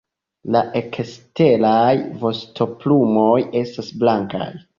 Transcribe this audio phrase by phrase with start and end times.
[0.53, 1.91] La eksteraj
[2.25, 4.51] vostoplumoj estas blankaj.